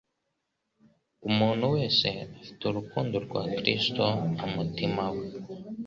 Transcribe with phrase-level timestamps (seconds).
[1.29, 2.07] Umuntu wese
[2.39, 4.03] ufite urukundo rwa Kristo
[4.37, 5.25] mu mutima we